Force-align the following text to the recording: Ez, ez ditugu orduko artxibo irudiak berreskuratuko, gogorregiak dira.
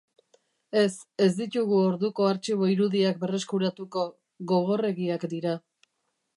Ez, 0.83 0.93
ez 1.25 1.27
ditugu 1.41 1.81
orduko 1.89 2.25
artxibo 2.29 2.71
irudiak 2.77 3.21
berreskuratuko, 3.27 4.09
gogorregiak 4.53 5.31
dira. 5.37 5.57